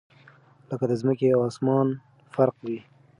[0.71, 1.87] لكه دځمكي او اسمان
[2.33, 2.77] فرق وي